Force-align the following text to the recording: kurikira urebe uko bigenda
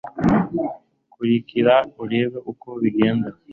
kurikira 1.13 1.75
urebe 2.03 2.37
uko 2.51 2.69
bigenda 2.81 3.29